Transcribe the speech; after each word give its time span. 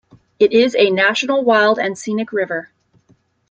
It 0.39 0.51
is 0.51 0.75
a 0.75 0.89
National 0.89 1.43
Wild 1.43 1.77
and 1.77 1.95
Scenic 1.95 2.33
River. 2.33 2.71